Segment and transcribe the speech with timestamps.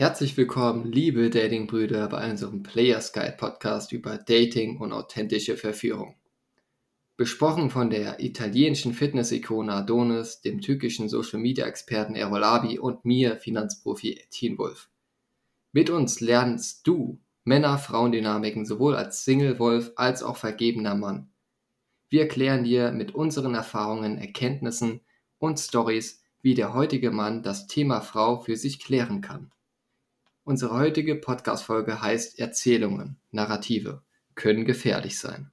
[0.00, 6.16] Herzlich willkommen, liebe Datingbrüder, bei unserem Players Guide Podcast über Dating und authentische Verführung.
[7.18, 14.56] Besprochen von der italienischen Fitness-Ikone Adonis, dem türkischen Social-Media-Experten Errol Abi und mir, Finanzprofi Etienne
[14.56, 14.88] Wolf.
[15.72, 21.28] Mit uns lernst du Männer-Frauen-Dynamiken sowohl als Single-Wolf als auch vergebener Mann.
[22.08, 25.02] Wir erklären dir mit unseren Erfahrungen, Erkenntnissen
[25.38, 29.52] und Stories, wie der heutige Mann das Thema Frau für sich klären kann.
[30.50, 34.02] Unsere heutige Podcast-Folge heißt Erzählungen, Narrative
[34.34, 35.52] können gefährlich sein.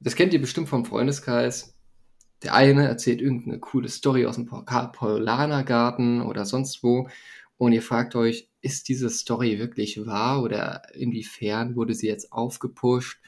[0.00, 1.74] Das kennt ihr bestimmt vom Freundeskreis.
[2.42, 7.10] Der eine erzählt irgendeine coole Story aus dem Paulanergarten oder sonst wo
[7.58, 13.20] und ihr fragt euch, ist diese Story wirklich wahr oder inwiefern wurde sie jetzt aufgepusht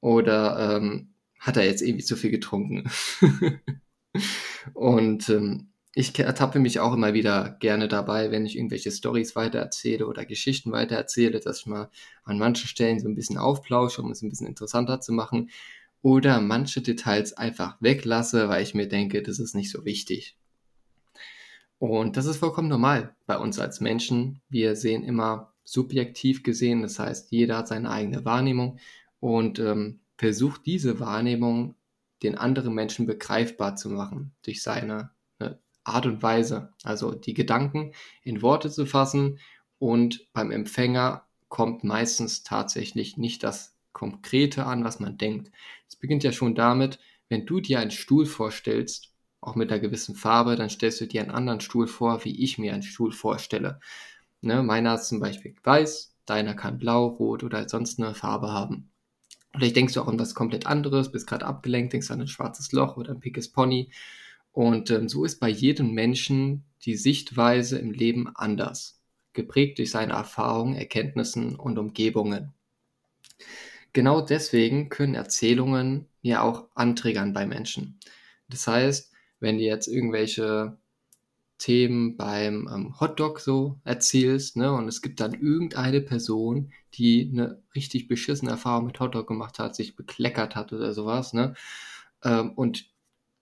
[0.00, 2.90] oder ähm, hat er jetzt irgendwie zu viel getrunken?
[4.72, 10.06] und ähm, ich ertappe mich auch immer wieder gerne dabei, wenn ich irgendwelche Stories weitererzähle
[10.06, 11.90] oder Geschichten weitererzähle, dass ich mal
[12.22, 15.50] an manchen Stellen so ein bisschen aufplausche, um es ein bisschen interessanter zu machen.
[16.02, 20.36] Oder manche Details einfach weglasse, weil ich mir denke, das ist nicht so wichtig.
[21.78, 24.40] Und das ist vollkommen normal bei uns als Menschen.
[24.48, 28.78] Wir sehen immer subjektiv gesehen, das heißt, jeder hat seine eigene Wahrnehmung
[29.18, 31.74] und ähm, versucht diese Wahrnehmung
[32.22, 35.10] den anderen Menschen begreifbar zu machen durch seine
[35.84, 37.92] Art und Weise, also die Gedanken
[38.22, 39.38] in Worte zu fassen
[39.78, 45.50] und beim Empfänger kommt meistens tatsächlich nicht das Konkrete an, was man denkt.
[45.88, 50.14] Es beginnt ja schon damit, wenn du dir einen Stuhl vorstellst, auch mit einer gewissen
[50.14, 53.80] Farbe, dann stellst du dir einen anderen Stuhl vor, wie ich mir einen Stuhl vorstelle.
[54.42, 58.90] Ne, meiner ist zum Beispiel weiß, deiner kann blau, rot oder sonst eine Farbe haben.
[59.54, 62.72] Vielleicht denkst du auch an was komplett anderes, bist gerade abgelenkt, denkst an ein schwarzes
[62.72, 63.90] Loch oder ein pickes Pony
[64.52, 69.00] und ähm, so ist bei jedem Menschen die Sichtweise im Leben anders,
[69.32, 72.52] geprägt durch seine Erfahrungen, Erkenntnissen und Umgebungen.
[73.92, 77.98] Genau deswegen können Erzählungen ja auch anträgern bei Menschen.
[78.48, 80.78] Das heißt, wenn du jetzt irgendwelche
[81.58, 87.62] Themen beim ähm, Hotdog so erzählst, ne, und es gibt dann irgendeine Person, die eine
[87.74, 91.54] richtig beschissene Erfahrung mit Hotdog gemacht hat, sich bekleckert hat oder sowas, ne,
[92.24, 92.90] ähm, und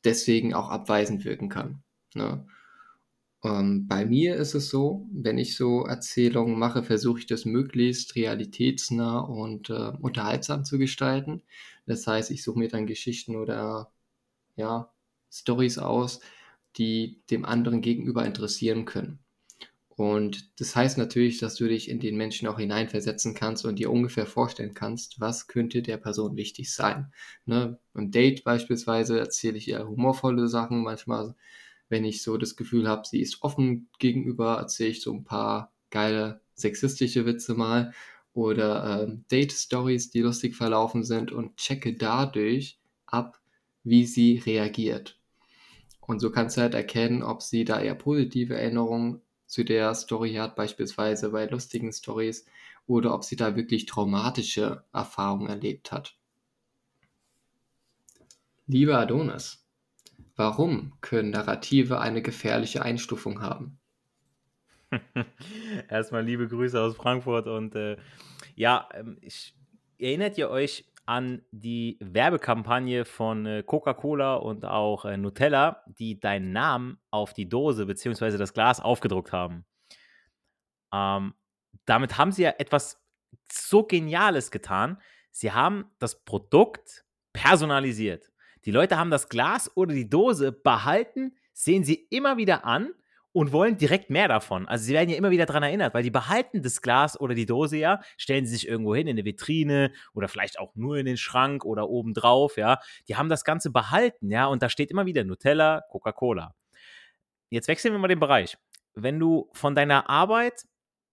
[0.04, 1.82] deswegen auch abweisend wirken kann.
[2.14, 2.46] Ne?
[3.44, 8.16] Ähm, bei mir ist es so, wenn ich so Erzählungen mache, versuche ich das möglichst
[8.16, 11.42] realitätsnah und äh, unterhaltsam zu gestalten.
[11.86, 13.92] Das heißt, ich suche mir dann Geschichten oder
[14.56, 14.92] ja,
[15.30, 16.20] Stories aus,
[16.76, 19.20] die dem anderen gegenüber interessieren können.
[19.98, 23.90] Und das heißt natürlich, dass du dich in den Menschen auch hineinversetzen kannst und dir
[23.90, 27.12] ungefähr vorstellen kannst, was könnte der Person wichtig sein.
[27.46, 27.80] Ne?
[27.94, 30.84] Beim Date beispielsweise erzähle ich eher humorvolle Sachen.
[30.84, 31.34] Manchmal,
[31.88, 35.72] wenn ich so das Gefühl habe, sie ist offen gegenüber, erzähle ich so ein paar
[35.90, 37.92] geile sexistische Witze mal
[38.34, 43.40] oder ähm, Date-Stories, die lustig verlaufen sind und checke dadurch ab,
[43.82, 45.18] wie sie reagiert.
[46.00, 50.34] Und so kannst du halt erkennen, ob sie da eher positive Erinnerungen zu der Story
[50.34, 52.46] hat, beispielsweise bei lustigen Stories,
[52.86, 56.16] oder ob sie da wirklich traumatische Erfahrungen erlebt hat.
[58.66, 59.66] Lieber Adonis,
[60.36, 63.78] warum können Narrative eine gefährliche Einstufung haben?
[65.88, 67.96] Erstmal liebe Grüße aus Frankfurt und äh,
[68.54, 69.54] ja, ähm, ich,
[69.98, 76.52] erinnert ihr euch an die Werbekampagne von äh, Coca-Cola und auch äh, Nutella, die deinen
[76.52, 78.36] Namen auf die Dose bzw.
[78.36, 79.64] das Glas aufgedruckt haben.
[80.92, 81.32] Ähm,
[81.86, 83.02] damit haben sie ja etwas
[83.50, 85.00] so Geniales getan.
[85.30, 88.30] Sie haben das Produkt personalisiert.
[88.66, 92.90] Die Leute haben das Glas oder die Dose behalten, sehen sie immer wieder an
[93.38, 94.66] und wollen direkt mehr davon.
[94.66, 97.46] Also sie werden ja immer wieder daran erinnert, weil die behalten das Glas oder die
[97.46, 101.06] Dose ja, stellen sie sich irgendwo hin in eine Vitrine oder vielleicht auch nur in
[101.06, 102.80] den Schrank oder oben drauf, ja.
[103.06, 106.56] Die haben das Ganze behalten, ja, und da steht immer wieder Nutella, Coca-Cola.
[107.48, 108.58] Jetzt wechseln wir mal den Bereich.
[108.94, 110.66] Wenn du von deiner Arbeit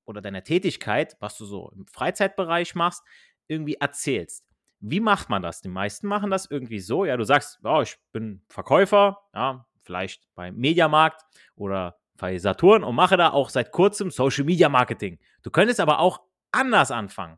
[0.06, 3.04] oder deiner Tätigkeit, was du so im Freizeitbereich machst,
[3.48, 4.48] irgendwie erzählst.
[4.80, 5.62] Wie macht man das?
[5.62, 10.28] Die meisten machen das irgendwie so, ja, du sagst, oh, ich bin Verkäufer, ja, vielleicht
[10.34, 11.22] beim Mediamarkt
[11.56, 15.20] oder bei Saturn und mache da auch seit kurzem Social Media Marketing.
[15.44, 16.22] Du könntest aber auch
[16.52, 17.38] anders anfangen.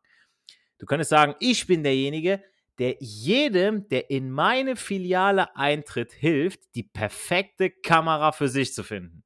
[0.78, 2.44] Du könntest sagen, ich bin derjenige,
[2.80, 9.24] der jedem, der in meine Filiale eintritt, hilft, die perfekte Kamera für sich zu finden.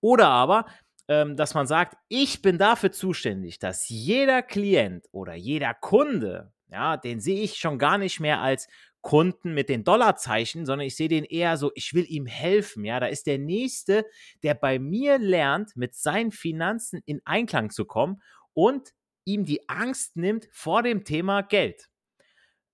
[0.00, 0.66] Oder aber,
[1.08, 6.96] ähm, dass man sagt, ich bin dafür zuständig, dass jeder Klient oder jeder Kunde, ja,
[6.96, 8.68] den sehe ich schon gar nicht mehr als
[9.02, 12.84] Kunden mit den Dollarzeichen, sondern ich sehe den eher so, ich will ihm helfen.
[12.84, 14.06] Ja, da ist der Nächste,
[14.42, 18.90] der bei mir lernt, mit seinen Finanzen in Einklang zu kommen und
[19.24, 21.88] ihm die Angst nimmt vor dem Thema Geld.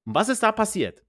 [0.05, 1.02] Und was ist da passiert?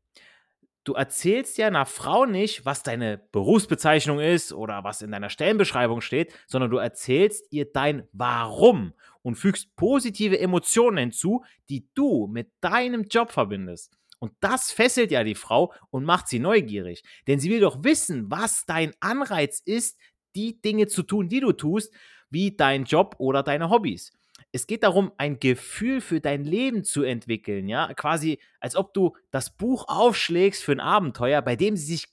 [0.83, 5.99] Du erzählst ja einer Frau nicht, was deine Berufsbezeichnung ist oder was in deiner Stellenbeschreibung
[5.99, 12.53] steht, sondern du erzählst ihr dein Warum und fügst positive Emotionen hinzu, die du mit
[12.61, 13.96] deinem Job verbindest.
[14.19, 17.03] Und das fesselt ja die Frau und macht sie neugierig.
[17.27, 19.99] Denn sie will doch wissen, was dein Anreiz ist,
[20.35, 21.93] die Dinge zu tun, die du tust,
[22.29, 24.11] wie dein Job oder deine Hobbys.
[24.51, 29.15] Es geht darum, ein Gefühl für dein Leben zu entwickeln, ja, quasi als ob du
[29.31, 32.07] das Buch aufschlägst für ein Abenteuer, bei dem sie sich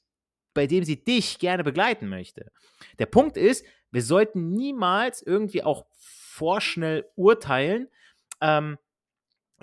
[0.55, 2.53] bei dem sie dich gerne begleiten möchte.
[2.99, 7.89] Der Punkt ist, wir sollten niemals irgendwie auch vorschnell urteilen,
[8.41, 8.79] ähm,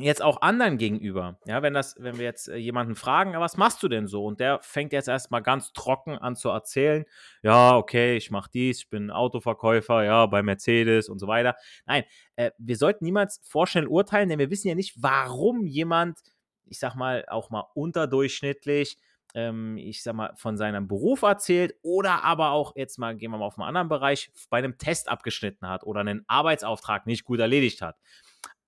[0.03, 1.39] jetzt auch anderen gegenüber.
[1.45, 4.25] Ja, wenn das, wenn wir jetzt äh, jemanden fragen, was machst du denn so?
[4.25, 7.05] Und der fängt jetzt erstmal ganz trocken an zu erzählen,
[7.43, 11.55] ja, okay, ich mache dies, ich bin Autoverkäufer, ja, bei Mercedes und so weiter.
[11.85, 12.03] Nein,
[12.35, 16.19] äh, wir sollten niemals vorschnell urteilen, denn wir wissen ja nicht, warum jemand,
[16.65, 18.97] ich sag mal, auch mal unterdurchschnittlich
[19.33, 23.37] ähm, ich sag mal, von seinem Beruf erzählt oder aber auch, jetzt mal gehen wir
[23.37, 27.39] mal auf einen anderen Bereich, bei einem Test abgeschnitten hat oder einen Arbeitsauftrag nicht gut
[27.39, 27.97] erledigt hat.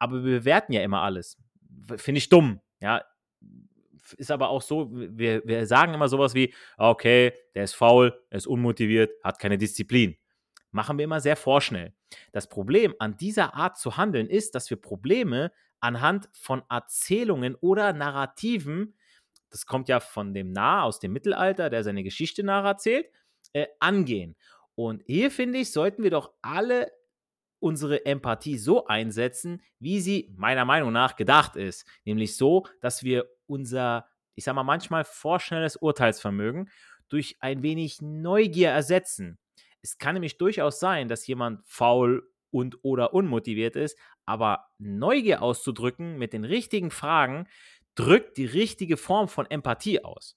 [0.04, 1.38] Aber wir bewerten ja immer alles.
[1.96, 2.60] Finde ich dumm.
[2.82, 3.04] Ja,
[4.18, 8.22] ist aber auch so, wir, wir sagen immer sowas wie, ah, okay, der ist faul,
[8.30, 10.18] er ist unmotiviert, hat keine Disziplin.
[10.72, 11.94] Machen wir immer sehr vorschnell.
[12.34, 17.94] Das Problem an dieser Art zu handeln ist, dass wir Probleme anhand von Erzählungen oder
[17.94, 18.96] Narrativen
[19.54, 23.06] das kommt ja von dem Narr aus dem Mittelalter, der seine Geschichte nacherzählt,
[23.54, 24.36] äh, angehen.
[24.74, 26.92] Und hier finde ich, sollten wir doch alle
[27.63, 31.86] unsere Empathie so einsetzen, wie sie meiner Meinung nach gedacht ist.
[32.04, 36.69] Nämlich so, dass wir unser, ich sag mal, manchmal vorschnelles Urteilsvermögen
[37.07, 39.39] durch ein wenig Neugier ersetzen.
[39.81, 46.18] Es kann nämlich durchaus sein, dass jemand faul und oder unmotiviert ist, aber Neugier auszudrücken
[46.18, 47.48] mit den richtigen Fragen,
[47.95, 50.36] drückt die richtige Form von Empathie aus.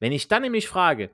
[0.00, 1.10] Wenn ich dann nämlich frage,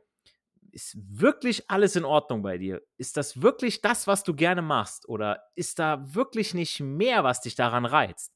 [0.74, 2.82] ist wirklich alles in Ordnung bei dir?
[2.98, 5.08] Ist das wirklich das, was du gerne machst?
[5.08, 8.34] Oder ist da wirklich nicht mehr, was dich daran reizt?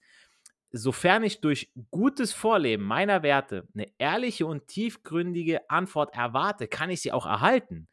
[0.71, 7.01] Sofern ich durch gutes Vorleben meiner Werte eine ehrliche und tiefgründige Antwort erwarte, kann ich
[7.01, 7.89] sie auch erhalten.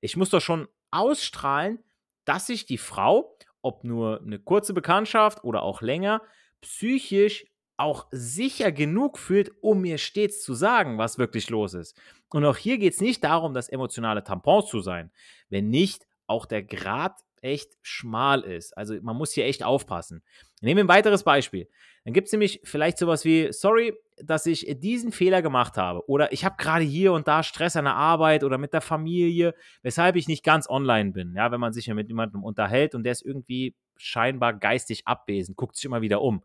[0.00, 1.82] Ich muss doch schon ausstrahlen,
[2.24, 6.22] dass sich die Frau, ob nur eine kurze Bekanntschaft oder auch länger,
[6.62, 7.46] psychisch
[7.80, 12.00] auch sicher genug fühlt, um mir stets zu sagen, was wirklich los ist.
[12.28, 15.10] Und auch hier geht es nicht darum, das emotionale Tampon zu sein.
[15.48, 18.76] Wenn nicht, auch der Grad echt schmal ist.
[18.76, 20.22] Also man muss hier echt aufpassen.
[20.60, 21.68] Nehmen wir ein weiteres Beispiel.
[22.04, 26.06] Dann gibt es nämlich vielleicht sowas wie, sorry, dass ich diesen Fehler gemacht habe.
[26.08, 29.54] Oder ich habe gerade hier und da Stress an der Arbeit oder mit der Familie,
[29.82, 31.34] weshalb ich nicht ganz online bin.
[31.34, 35.56] Ja, wenn man sich ja mit jemandem unterhält und der ist irgendwie scheinbar geistig abwesend,
[35.56, 36.42] guckt sich immer wieder um.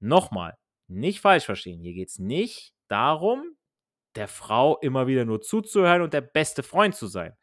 [0.00, 0.56] Nochmal,
[0.88, 1.80] nicht falsch verstehen.
[1.80, 3.56] Hier geht es nicht darum,
[4.14, 7.36] der Frau immer wieder nur zuzuhören und der beste Freund zu sein,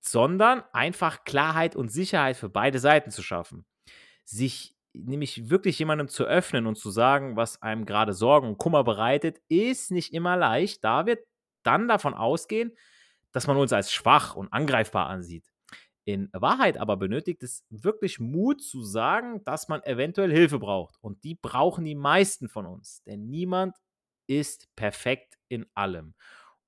[0.00, 3.64] sondern einfach Klarheit und Sicherheit für beide Seiten zu schaffen.
[4.24, 8.82] Sich nämlich wirklich jemandem zu öffnen und zu sagen, was einem gerade Sorgen und Kummer
[8.84, 11.18] bereitet, ist nicht immer leicht, da wir
[11.62, 12.72] dann davon ausgehen,
[13.32, 15.44] dass man uns als schwach und angreifbar ansieht.
[16.06, 20.94] In Wahrheit aber benötigt es wirklich Mut zu sagen, dass man eventuell Hilfe braucht.
[21.00, 23.02] Und die brauchen die meisten von uns.
[23.02, 23.76] Denn niemand
[24.28, 26.14] ist perfekt in allem.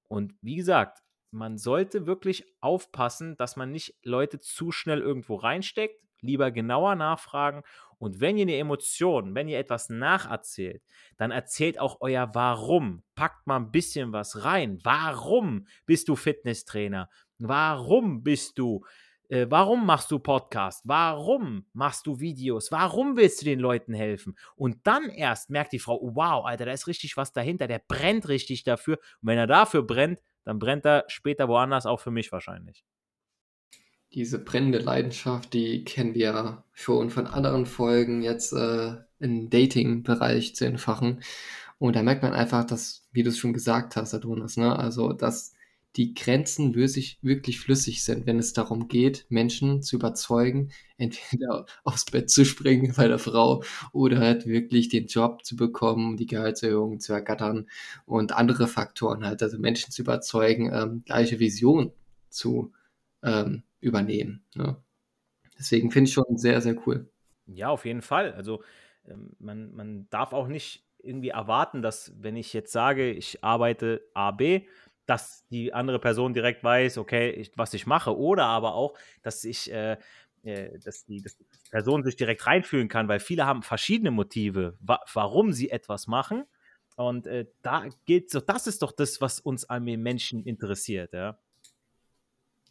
[0.09, 6.03] Und wie gesagt, man sollte wirklich aufpassen, dass man nicht Leute zu schnell irgendwo reinsteckt,
[6.21, 7.63] lieber genauer nachfragen.
[7.99, 10.83] Und wenn ihr eine Emotion, wenn ihr etwas nacherzählt,
[11.17, 13.05] dann erzählt auch euer Warum.
[13.15, 14.81] Packt mal ein bisschen was rein.
[14.83, 17.09] Warum bist du Fitnesstrainer?
[17.39, 18.85] Warum bist du
[19.29, 20.83] äh, warum machst du Podcast?
[20.85, 22.73] Warum machst du Videos?
[22.73, 24.37] Warum willst du den Leuten helfen?
[24.57, 28.29] Und dann erst merkt die Frau, wow, Alter, da ist richtig was dahinter, der brennt
[28.29, 28.97] richtig dafür.
[29.21, 32.85] Und wenn er dafür brennt, dann brennt er später woanders auch für mich wahrscheinlich.
[34.15, 40.65] Diese brennende Leidenschaft, die kennen wir schon von anderen Folgen jetzt äh, im Dating-Bereich zu
[40.65, 41.21] entfachen.
[41.79, 44.75] Und da merkt man einfach, dass, wie du es schon gesagt hast, Adonis, ne?
[44.75, 45.53] also dass
[45.97, 52.31] die Grenzen wirklich, flüssig sind, wenn es darum geht, Menschen zu überzeugen, entweder aufs Bett
[52.31, 57.13] zu springen bei der Frau oder halt wirklich den Job zu bekommen, die Gehaltserhöhung zu
[57.13, 57.69] ergattern
[58.07, 61.93] und andere Faktoren halt, also Menschen zu überzeugen, ähm, gleiche Vision
[62.29, 62.73] zu
[63.23, 64.43] ähm, übernehmen.
[64.55, 64.77] Ne?
[65.59, 67.09] Deswegen finde ich schon sehr, sehr cool.
[67.47, 68.33] Ja, auf jeden Fall.
[68.33, 68.63] Also
[69.07, 74.03] ähm, man, man darf auch nicht irgendwie erwarten, dass wenn ich jetzt sage, ich arbeite
[74.15, 74.67] A, B,
[75.09, 78.15] dass die andere Person direkt weiß, okay, ich, was ich mache.
[78.15, 79.97] Oder aber auch, dass ich, äh,
[80.43, 84.77] äh, dass, die, dass, die, Person sich direkt reinfühlen kann, weil viele haben verschiedene Motive,
[84.81, 86.45] wa warum sie etwas machen.
[86.97, 91.15] Und äh, da geht so, das ist doch das, was uns an den Menschen interessiert,
[91.15, 91.39] ja.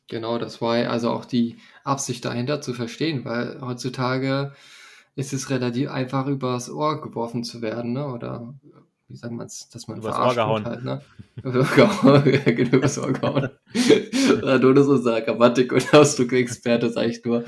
[0.08, 4.53] Genau, das war also auch die Absicht dahinter zu verstehen, weil heutzutage
[5.15, 8.06] ist es relativ einfach übers Ohr geworfen zu werden, ne?
[8.08, 8.53] Oder
[9.09, 10.65] wie sagt man es, dass man übers Ohr gehauen.
[10.65, 11.01] Halt, ne?
[11.43, 13.49] ja, genau, übers Ohr gehauen.
[14.41, 17.45] Radon ist unser Grammatik- und Ausdruckexperte, sag ich nur.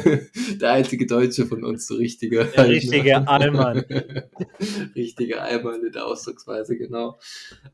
[0.60, 2.46] Der einzige Deutsche von uns, so richtige.
[2.46, 3.84] Der richtige Allmann.
[4.94, 7.18] richtige Allmann in der Ausdrucksweise, genau.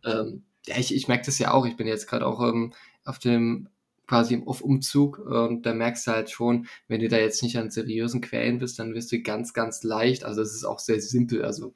[0.05, 1.67] Ähm, ja, ich, ich merke das ja auch.
[1.67, 2.73] Ich bin jetzt gerade auch ähm,
[3.05, 3.69] auf dem
[4.09, 7.71] quasi auf Umzug und da merkst du halt schon, wenn du da jetzt nicht an
[7.71, 11.45] seriösen Quellen bist, dann wirst du ganz, ganz leicht, also es ist auch sehr simpel,
[11.45, 11.75] also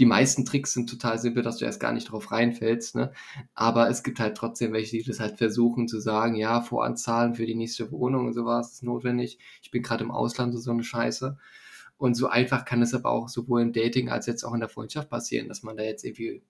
[0.00, 3.12] die meisten Tricks sind total simpel, dass du erst gar nicht drauf reinfällst, ne?
[3.54, 7.44] Aber es gibt halt trotzdem welche, die das halt versuchen zu sagen, ja, Voranzahlen für
[7.44, 9.38] die nächste Wohnung und sowas ist notwendig.
[9.62, 11.36] Ich bin gerade im Ausland und so eine Scheiße.
[11.98, 14.70] Und so einfach kann es aber auch sowohl im Dating als jetzt auch in der
[14.70, 16.42] Freundschaft passieren, dass man da jetzt irgendwie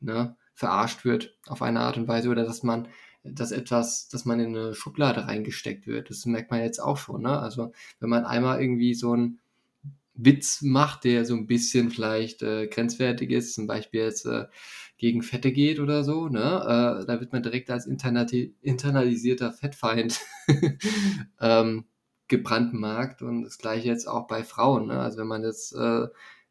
[0.00, 2.88] ne, verarscht wird auf eine Art und Weise oder dass man
[3.24, 6.10] dass etwas, dass man in eine Schublade reingesteckt wird.
[6.10, 7.22] Das merkt man jetzt auch schon.
[7.22, 7.38] Ne?
[7.38, 9.38] Also wenn man einmal irgendwie so ein
[10.14, 14.46] Witz macht, der so ein bisschen vielleicht äh, grenzwertig ist, zum Beispiel jetzt äh,
[14.98, 16.40] gegen Fette geht oder so, ne?
[16.40, 20.20] Äh, da wird man direkt als internalisierter Fettfeind
[21.40, 21.84] ähm,
[22.28, 24.86] gebrandmarkt und das gleiche jetzt auch bei Frauen.
[24.86, 24.98] Ne?
[24.98, 26.06] Also wenn man jetzt äh,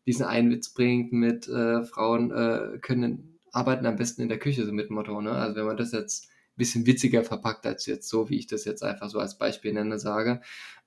[0.06, 4.66] diesen einen Witz bringt mit äh, Frauen äh, können arbeiten am besten in der Küche,
[4.66, 5.22] so mit Motto.
[5.22, 5.32] Ne?
[5.32, 6.30] Also wenn man das jetzt
[6.62, 9.98] bisschen witziger verpackt als jetzt so, wie ich das jetzt einfach so als Beispiel nenne,
[9.98, 10.42] sage,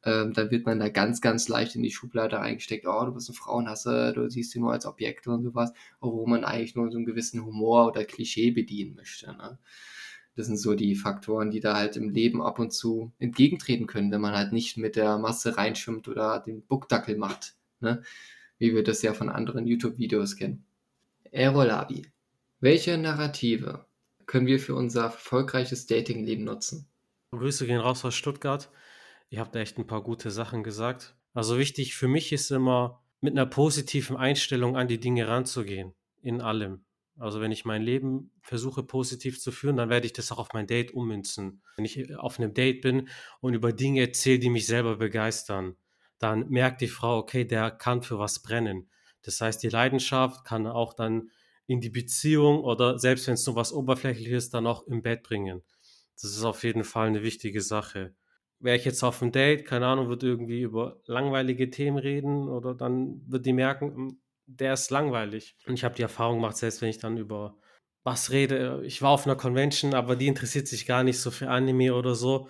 [0.04, 3.28] ähm, dann wird man da ganz, ganz leicht in die Schublade eingesteckt, oh, du bist
[3.28, 6.96] ein Frauenhasser, du siehst sie nur als Objekte und sowas, wo man eigentlich nur so
[6.96, 9.26] einen gewissen Humor oder Klischee bedienen möchte.
[9.32, 9.58] Ne?
[10.36, 14.12] Das sind so die Faktoren, die da halt im Leben ab und zu entgegentreten können,
[14.12, 18.02] wenn man halt nicht mit der Masse reinschwimmt oder den Buckdackel macht, ne?
[18.58, 20.64] wie wir das ja von anderen YouTube-Videos kennen.
[21.32, 22.06] Aerolabi.
[22.60, 23.86] Welche Narrative
[24.26, 26.88] können wir für unser erfolgreiches Datingleben nutzen?
[27.32, 28.70] Grüße gehen raus aus Stuttgart.
[29.28, 31.16] Ihr habt echt ein paar gute Sachen gesagt.
[31.32, 35.94] Also wichtig für mich ist immer, mit einer positiven Einstellung an die Dinge ranzugehen.
[36.20, 36.84] In allem.
[37.18, 40.52] Also wenn ich mein Leben versuche positiv zu führen, dann werde ich das auch auf
[40.52, 41.62] mein Date ummünzen.
[41.76, 43.08] Wenn ich auf einem Date bin
[43.40, 45.76] und über Dinge erzähle, die mich selber begeistern,
[46.18, 48.88] dann merkt die Frau, okay, der kann für was brennen.
[49.22, 51.30] Das heißt, die Leidenschaft kann auch dann
[51.66, 55.62] in die Beziehung oder selbst wenn es nur was Oberflächliches, dann auch im Bett bringen.
[56.14, 58.14] Das ist auf jeden Fall eine wichtige Sache.
[58.60, 62.74] Wäre ich jetzt auf einem Date, keine Ahnung, würde irgendwie über langweilige Themen reden oder
[62.74, 65.56] dann wird die merken, hm, der ist langweilig.
[65.66, 67.56] Und ich habe die Erfahrung gemacht, selbst wenn ich dann über
[68.04, 71.48] was rede, ich war auf einer Convention, aber die interessiert sich gar nicht so für
[71.48, 72.48] Anime oder so.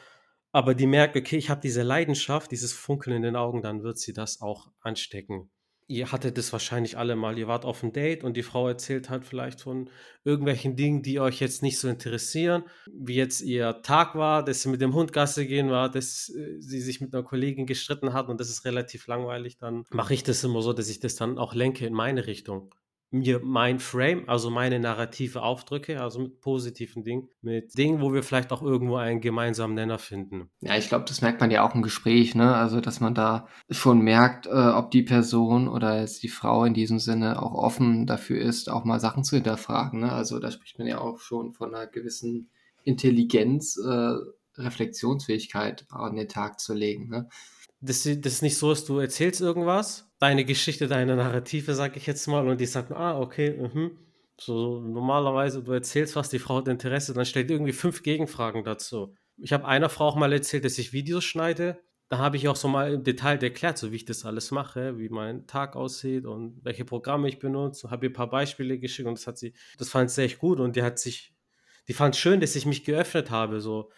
[0.53, 3.99] Aber die merkt, okay, ich habe diese Leidenschaft, dieses Funkeln in den Augen, dann wird
[3.99, 5.51] sie das auch anstecken
[5.95, 7.39] ihr hattet das wahrscheinlich alle mal.
[7.39, 9.89] Ihr wart auf einem Date und die Frau erzählt halt vielleicht von
[10.25, 14.69] irgendwelchen Dingen, die euch jetzt nicht so interessieren, wie jetzt ihr Tag war, dass sie
[14.69, 18.29] mit dem Hund Gasse gehen war, dass äh, sie sich mit einer Kollegin gestritten hat
[18.29, 19.59] und das ist relativ langweilig.
[19.59, 22.75] Dann mache ich das immer so, dass ich das dann auch lenke in meine Richtung
[23.15, 28.23] mir mein Frame, also meine Narrative aufdrücke, also mit positiven Dingen, mit Dingen, wo wir
[28.23, 30.51] vielleicht auch irgendwo einen gemeinsamen Nenner finden.
[30.61, 32.55] Ja, ich glaube, das merkt man ja auch im Gespräch, ne?
[32.55, 36.75] Also, dass man da schon merkt, äh, ob die Person oder jetzt die Frau in
[36.75, 40.01] diesem Sinne auch offen dafür ist, auch mal Sachen zu hinterfragen.
[40.01, 40.13] Ne?
[40.13, 42.51] Also, da spricht man ja auch schon von einer gewissen
[42.83, 44.15] Intelligenz, äh,
[44.57, 47.09] Reflexionsfähigkeit an den Tag zu legen.
[47.09, 47.29] Ne?
[47.81, 52.07] Das, das ist nicht so, dass du erzählst irgendwas deine Geschichte, deine Narrative, sag ich
[52.07, 53.91] jetzt mal, und die sagt, ah, okay, mh.
[54.41, 59.15] so normalerweise, du erzählst was, die Frau hat Interesse, dann stellt irgendwie fünf Gegenfragen dazu.
[59.37, 61.79] Ich habe einer Frau auch mal erzählt, dass ich Videos schneide.
[62.09, 64.99] Da habe ich auch so mal im Detail erklärt, so wie ich das alles mache,
[64.99, 67.91] wie mein Tag aussieht und welche Programme ich benutze.
[67.91, 70.61] Habe ihr ein paar Beispiele geschickt und das hat sie, das fand sie echt gut
[70.61, 71.35] und die hat sich,
[71.89, 73.61] die fand schön, dass ich mich geöffnet habe.
[73.61, 73.91] So,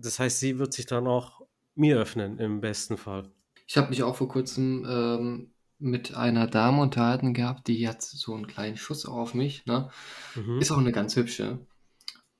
[0.00, 1.42] das heißt, sie wird sich dann auch
[1.74, 3.30] mir öffnen im besten Fall.
[3.66, 8.34] Ich habe mich auch vor kurzem ähm, mit einer Dame unterhalten gehabt, die hat so
[8.34, 9.64] einen kleinen Schuss auf mich.
[9.66, 9.90] Ne?
[10.34, 10.60] Mhm.
[10.60, 11.58] Ist auch eine ganz hübsche.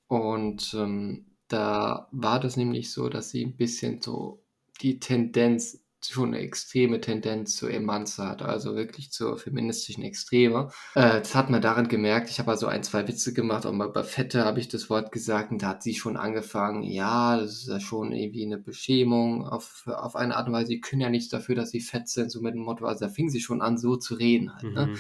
[0.07, 4.45] Und ähm, da war das nämlich so, dass sie ein bisschen so
[4.83, 10.71] die Tendenz schon eine extreme Tendenz zur Emanze hat, also wirklich zur feministischen Extreme.
[10.95, 12.31] Äh, das hat man daran gemerkt.
[12.31, 15.13] Ich habe also ein, zwei Witze gemacht, auch mal bei Fette habe ich das Wort
[15.13, 19.47] gesagt und da hat sie schon angefangen, ja, das ist ja schon irgendwie eine Beschämung
[19.47, 20.69] auf, auf eine Art und Weise.
[20.69, 22.87] Sie können ja nichts dafür, dass sie fett sind, so mit dem Motto.
[22.87, 24.73] Also da fing sie schon an, so zu reden halt.
[24.73, 24.87] Ne?
[24.87, 24.93] Mhm.
[24.93, 24.99] Ne?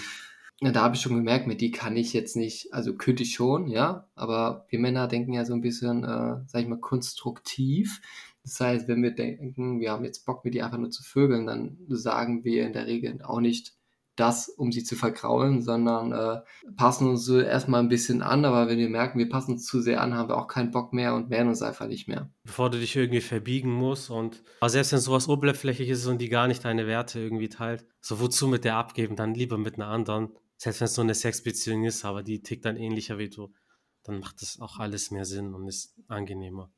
[0.73, 3.67] da habe ich schon gemerkt, mit die kann ich jetzt nicht, also könnte ich schon,
[3.67, 8.03] ja, aber wir Männer denken ja so ein bisschen, äh, sag ich mal, konstruktiv.
[8.51, 11.47] Das heißt, wenn wir denken, wir haben jetzt Bock, mit ihr einfach nur zu vögeln,
[11.47, 13.75] dann sagen wir in der Regel auch nicht
[14.17, 16.41] das, um sie zu vergraulen, sondern äh,
[16.77, 19.81] passen uns so erstmal ein bisschen an, aber wenn wir merken, wir passen uns zu
[19.81, 22.29] sehr an, haben wir auch keinen Bock mehr und wehren uns einfach nicht mehr.
[22.43, 26.29] Bevor du dich irgendwie verbiegen musst und aber selbst wenn sowas oberflächlich ist und die
[26.29, 29.87] gar nicht deine Werte irgendwie teilt, so wozu mit der abgeben, dann lieber mit einer
[29.87, 33.53] anderen, selbst wenn es so eine Sexbeziehung ist, aber die tickt dann ähnlicher wie du,
[34.03, 36.73] dann macht das auch alles mehr Sinn und ist angenehmer.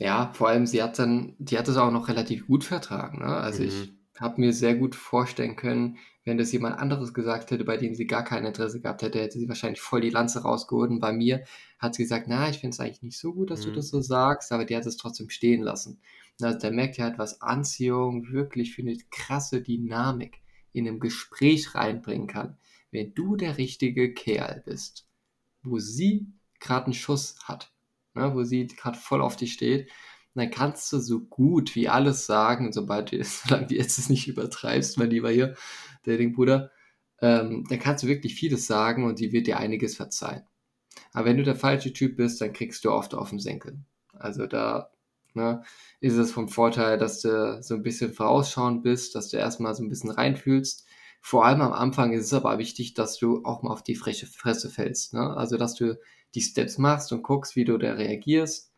[0.00, 3.18] Ja, vor allem sie hat dann, die hat es auch noch relativ gut vertragen.
[3.18, 3.26] Ne?
[3.26, 3.68] Also mhm.
[3.68, 7.94] ich habe mir sehr gut vorstellen können, wenn das jemand anderes gesagt hätte, bei dem
[7.94, 10.90] sie gar kein Interesse gehabt hätte, hätte sie wahrscheinlich voll die Lanze rausgeholt.
[10.90, 11.44] Und bei mir
[11.78, 13.70] hat sie gesagt, na, ich finde es eigentlich nicht so gut, dass mhm.
[13.70, 16.00] du das so sagst, aber die hat es trotzdem stehen lassen.
[16.40, 20.40] Also da merkt ihr halt, was Anziehung wirklich für eine krasse Dynamik
[20.72, 22.56] in einem Gespräch reinbringen kann.
[22.90, 25.06] Wenn du der richtige Kerl bist,
[25.62, 26.26] wo sie
[26.58, 27.70] gerade einen Schuss hat,
[28.14, 29.90] ne, wo sie gerade voll auf dich steht,
[30.34, 34.28] dann kannst du so gut wie alles sagen, sobald du, solange du jetzt es nicht
[34.28, 35.54] übertreibst, mein lieber hier,
[36.04, 36.70] Dating-Bruder,
[37.20, 40.44] ähm, dann kannst du wirklich vieles sagen und die wird dir einiges verzeihen.
[41.12, 43.78] Aber wenn du der falsche Typ bist, dann kriegst du oft auf den Senkel.
[44.12, 44.90] Also da
[45.34, 45.62] ne,
[46.00, 49.82] ist es vom Vorteil, dass du so ein bisschen vorausschauend bist, dass du erstmal so
[49.82, 50.86] ein bisschen reinfühlst.
[51.20, 54.26] Vor allem am Anfang ist es aber wichtig, dass du auch mal auf die freche
[54.26, 55.14] Fresse fällst.
[55.14, 55.36] Ne?
[55.36, 55.98] Also dass du
[56.34, 58.72] die Steps machst und guckst, wie du da reagierst.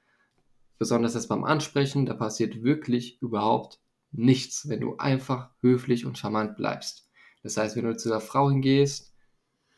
[0.78, 3.78] Besonders das beim Ansprechen, da passiert wirklich überhaupt
[4.10, 7.08] nichts, wenn du einfach höflich und charmant bleibst.
[7.42, 9.14] Das heißt, wenn du zu der Frau hingehst,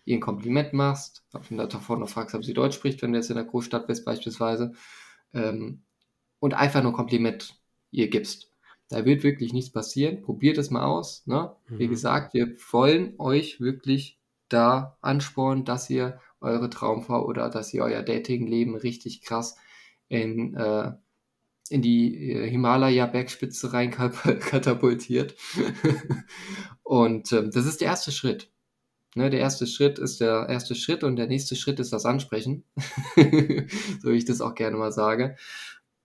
[0.04, 3.30] ihr ein Kompliment machst, und davor noch fragst, ob sie Deutsch spricht, wenn du jetzt
[3.30, 4.72] in der Großstadt bist beispielsweise,
[5.32, 5.82] ähm,
[6.40, 7.58] und einfach nur Kompliment
[7.90, 8.53] ihr gibst.
[8.88, 10.22] Da wird wirklich nichts passieren.
[10.22, 11.26] Probiert es mal aus.
[11.26, 11.54] Ne?
[11.68, 11.78] Mhm.
[11.78, 17.82] Wie gesagt, wir wollen euch wirklich da anspornen, dass ihr eure Traumfrau oder dass ihr
[17.82, 19.56] euer Datingleben richtig krass
[20.08, 20.92] in, äh,
[21.70, 25.34] in die äh, Himalaya-Bergspitze rein katapultiert.
[26.82, 28.50] und äh, das ist der erste Schritt.
[29.16, 32.64] Ne, der erste Schritt ist der erste Schritt und der nächste Schritt ist das Ansprechen.
[33.16, 35.36] so wie ich das auch gerne mal sage.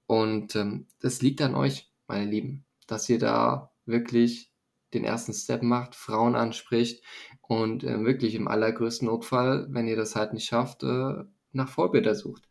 [0.06, 4.52] Und ähm, das liegt an euch, meine Lieben, dass ihr da wirklich
[4.94, 7.04] den ersten Step macht, Frauen anspricht
[7.42, 12.16] und äh, wirklich im allergrößten Notfall, wenn ihr das halt nicht schafft, äh, nach Vorbilder
[12.16, 12.48] sucht.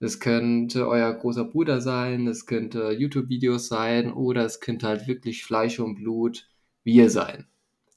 [0.00, 5.44] Das könnte euer großer Bruder sein, es könnte YouTube-Videos sein oder es könnte halt wirklich
[5.44, 6.48] Fleisch und Blut
[6.82, 7.46] wir sein,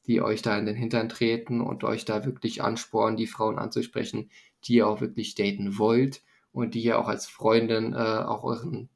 [0.05, 4.29] die euch da in den Hintern treten und euch da wirklich anspornen, die Frauen anzusprechen,
[4.65, 8.89] die ihr auch wirklich daten wollt und die ihr auch als Freundin äh, auch euren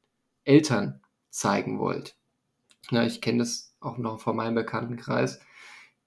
[0.44, 2.16] Eltern zeigen wollt.
[2.90, 5.40] Ja, ich kenne das auch noch von meinem Bekanntenkreis.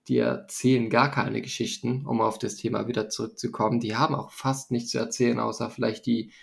[0.08, 3.80] Die erzählen gar keine Geschichten, um auf das Thema wieder zurückzukommen.
[3.80, 6.34] Die haben auch fast nichts zu erzählen, außer vielleicht die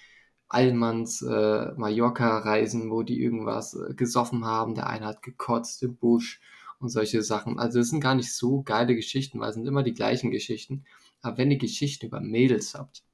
[0.48, 4.74] Allmanns äh, Mallorca-Reisen, wo die irgendwas äh, gesoffen haben.
[4.74, 6.40] Der eine hat gekotzt im Busch
[6.78, 7.58] und solche Sachen.
[7.58, 10.84] Also es sind gar nicht so geile Geschichten, weil es sind immer die gleichen Geschichten.
[11.22, 13.04] Aber wenn ihr Geschichten über Mädels habt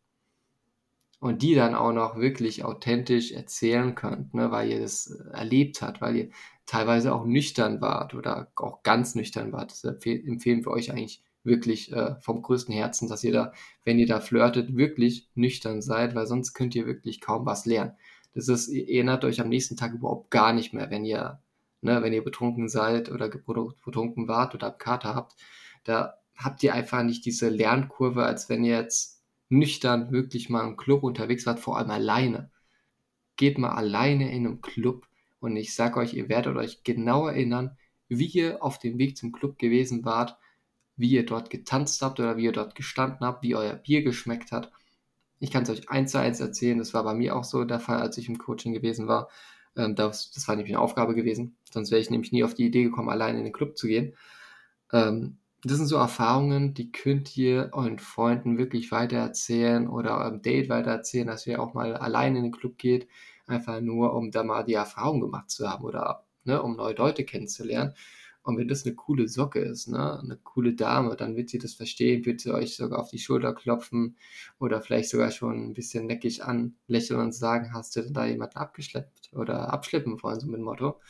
[1.21, 5.83] und die dann auch noch wirklich authentisch erzählen könnt, ne, weil ihr das äh, erlebt
[5.83, 6.31] habt, weil ihr
[6.67, 11.93] teilweise auch nüchtern wart oder auch ganz nüchtern wart, das empfehlen wir euch eigentlich wirklich
[11.93, 13.53] äh, vom größten Herzen, dass ihr da,
[13.85, 17.93] wenn ihr da flirtet, wirklich nüchtern seid, weil sonst könnt ihr wirklich kaum was lernen.
[18.35, 21.41] Das ist, ihr erinnert euch am nächsten Tag überhaupt gar nicht mehr, wenn ihr,
[21.81, 25.37] ne, wenn ihr betrunken seid oder betrunken wart oder Kater habt.
[25.85, 29.16] Da habt ihr einfach nicht diese Lernkurve, als wenn ihr jetzt
[29.49, 32.51] nüchtern wirklich mal im Club unterwegs wart, vor allem alleine.
[33.37, 35.07] Geht mal alleine in einem Club
[35.41, 37.77] und ich sag euch, ihr werdet euch genau erinnern,
[38.09, 40.37] wie ihr auf dem Weg zum Club gewesen wart,
[40.97, 44.53] wie ihr dort getanzt habt oder wie ihr dort gestanden habt, wie euer Bier geschmeckt
[44.53, 44.73] hat.
[45.39, 47.81] Ich kann es euch eins zu eins erzählen, das war bei mir auch so der
[47.81, 49.29] Fall, als ich im Coaching gewesen war.
[49.77, 52.67] Ähm, das, das, war nämlich eine Aufgabe gewesen, sonst wäre ich nämlich nie auf die
[52.67, 54.15] Idee gekommen, allein in den Club zu gehen.
[54.93, 60.69] Ähm, das sind so Erfahrungen, die könnt ihr euren Freunden wirklich weitererzählen oder eurem Date
[60.69, 63.09] weitererzählen, dass ihr auch mal allein in den Club geht,
[63.47, 67.25] einfach nur, um da mal die Erfahrung gemacht zu haben oder ne, um neue Leute
[67.25, 67.95] kennenzulernen.
[68.43, 71.75] Und wenn das eine coole Socke ist, ne, eine coole Dame, dann wird sie das
[71.75, 74.17] verstehen, wird sie euch sogar auf die Schulter klopfen
[74.61, 78.57] oder vielleicht sogar schon ein bisschen neckig anlächeln und sagen, hast du denn da jemanden
[78.57, 81.01] abgeschleppt oder abschleppen wollen, so mit dem Motto.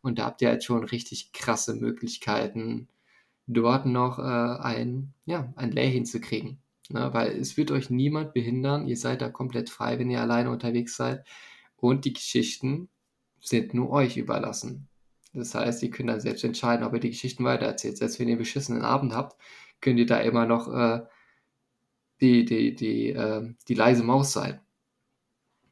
[0.00, 2.88] Und da habt ihr halt schon richtig krasse Möglichkeiten,
[3.48, 6.58] dort noch äh, ein, ja, ein Lay hinzukriegen.
[6.90, 7.10] Ne?
[7.12, 10.96] Weil es wird euch niemand behindern, ihr seid da komplett frei, wenn ihr alleine unterwegs
[10.96, 11.26] seid.
[11.76, 12.88] Und die Geschichten
[13.40, 14.88] sind nur euch überlassen.
[15.32, 17.98] Das heißt, ihr könnt dann selbst entscheiden, ob ihr die Geschichten weitererzählt.
[17.98, 19.40] Selbst wenn ihr einen beschissenen Abend habt,
[19.80, 21.02] könnt ihr da immer noch äh,
[22.20, 24.60] die, die, die, äh, die leise Maus sein.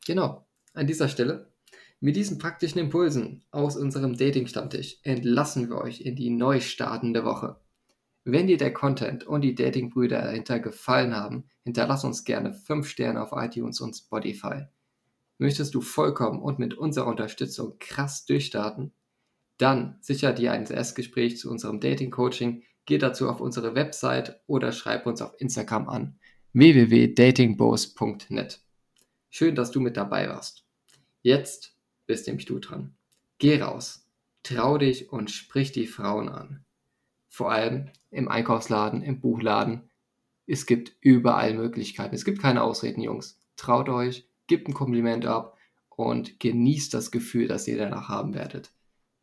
[0.06, 1.50] Genau, an dieser Stelle.
[1.98, 7.56] Mit diesen praktischen Impulsen aus unserem Dating-Stammtisch entlassen wir euch in die neu startende Woche.
[8.28, 13.22] Wenn dir der Content und die Dating-Brüder dahinter gefallen haben, hinterlass uns gerne 5 Sterne
[13.22, 14.64] auf iTunes und Spotify.
[15.38, 18.92] Möchtest du vollkommen und mit unserer Unterstützung krass durchstarten?
[19.58, 22.64] Dann sicher dir ein Erstgespräch zu unserem Dating-Coaching.
[22.84, 26.18] Geh dazu auf unsere Website oder schreib uns auf Instagram an
[26.52, 28.60] www.datingbos.net.
[29.30, 30.66] Schön, dass du mit dabei warst.
[31.22, 32.96] Jetzt bist nämlich du dran.
[33.38, 34.10] Geh raus,
[34.42, 36.65] trau dich und sprich die Frauen an.
[37.36, 39.90] Vor allem im Einkaufsladen, im Buchladen.
[40.46, 42.14] Es gibt überall Möglichkeiten.
[42.14, 43.38] Es gibt keine Ausreden, Jungs.
[43.56, 45.58] Traut euch, gebt ein Kompliment ab
[45.90, 48.72] und genießt das Gefühl, das ihr danach haben werdet.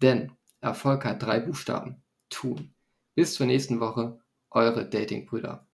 [0.04, 2.04] Denn Erfolg hat drei Buchstaben.
[2.30, 2.76] Tun.
[3.16, 4.22] Bis zur nächsten Woche,
[4.52, 5.62] eure Datingbrüder.